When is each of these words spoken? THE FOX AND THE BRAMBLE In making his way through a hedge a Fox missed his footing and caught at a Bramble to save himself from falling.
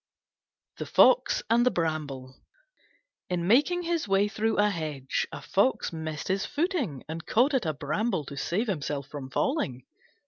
THE 0.77 0.87
FOX 0.87 1.43
AND 1.47 1.63
THE 1.63 1.69
BRAMBLE 1.69 2.33
In 3.29 3.45
making 3.47 3.83
his 3.83 4.07
way 4.07 4.27
through 4.27 4.57
a 4.57 4.71
hedge 4.71 5.27
a 5.31 5.43
Fox 5.43 5.93
missed 5.93 6.27
his 6.27 6.43
footing 6.43 7.03
and 7.07 7.23
caught 7.27 7.53
at 7.53 7.67
a 7.67 7.73
Bramble 7.75 8.25
to 8.25 8.35
save 8.35 8.65
himself 8.65 9.05
from 9.07 9.29
falling. 9.29 9.85